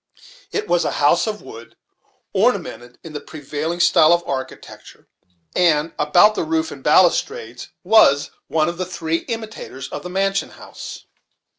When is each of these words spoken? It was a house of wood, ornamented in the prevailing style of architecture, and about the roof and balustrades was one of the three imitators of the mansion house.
It 0.51 0.67
was 0.67 0.83
a 0.83 0.93
house 0.93 1.27
of 1.27 1.43
wood, 1.43 1.75
ornamented 2.33 2.97
in 3.03 3.13
the 3.13 3.19
prevailing 3.21 3.79
style 3.79 4.13
of 4.13 4.23
architecture, 4.27 5.07
and 5.55 5.93
about 5.99 6.33
the 6.33 6.43
roof 6.43 6.71
and 6.71 6.83
balustrades 6.83 7.69
was 7.83 8.31
one 8.47 8.67
of 8.67 8.79
the 8.79 8.85
three 8.87 9.17
imitators 9.27 9.89
of 9.89 10.01
the 10.01 10.09
mansion 10.09 10.49
house. 10.49 11.05